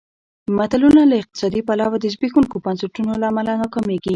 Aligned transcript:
ملتونه 0.57 1.01
له 1.11 1.15
اقتصادي 1.21 1.61
پلوه 1.67 1.97
د 1.99 2.05
زبېښونکو 2.13 2.55
بنسټونو 2.65 3.11
له 3.21 3.25
امله 3.31 3.51
ناکامېږي. 3.61 4.09